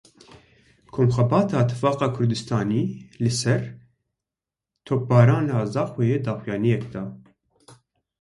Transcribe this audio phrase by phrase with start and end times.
[0.93, 2.81] Komxebata Tifaqa Kurdistanî
[3.23, 3.63] li ser
[4.87, 7.03] topbarana Zaxoyê daxuyaniyek da.